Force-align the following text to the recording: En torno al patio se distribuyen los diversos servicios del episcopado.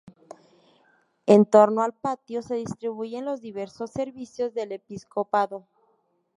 En 1.27 1.45
torno 1.45 1.83
al 1.83 1.93
patio 1.93 2.41
se 2.41 2.55
distribuyen 2.55 3.23
los 3.23 3.39
diversos 3.39 3.91
servicios 3.91 4.51
del 4.55 4.71
episcopado. 4.71 5.67